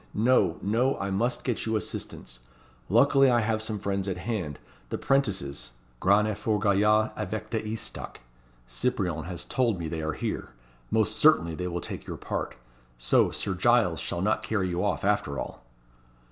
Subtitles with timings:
[0.15, 0.57] No!
[0.63, 0.97] no!
[0.97, 2.39] I must get you assistance.
[2.89, 4.57] Luckily I have some friends at hand,
[4.89, 8.17] the 'prentices grands et forts gaillards, avec des estocs;
[8.67, 10.53] Cyprien has told me they are here.
[10.89, 12.55] Most certainly they will take your part.
[12.97, 15.63] So, Sir Giles shall not carry you off, after all."